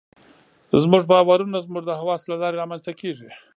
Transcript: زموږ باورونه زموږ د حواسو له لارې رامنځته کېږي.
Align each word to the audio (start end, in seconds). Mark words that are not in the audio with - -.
زموږ 0.83 1.03
باورونه 1.11 1.57
زموږ 1.67 1.83
د 1.85 1.91
حواسو 1.99 2.25
له 2.31 2.37
لارې 2.41 2.59
رامنځته 2.61 2.91
کېږي. 3.01 3.29